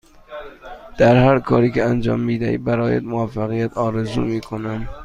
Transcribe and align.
در 0.97 1.15
هرکاری 1.15 1.71
که 1.71 1.83
انجام 1.83 2.19
می 2.19 2.37
دهی 2.37 2.57
برایت 2.57 3.03
موفقیت 3.03 3.77
آرزو 3.77 4.21
می 4.21 4.41
کنم. 4.41 4.87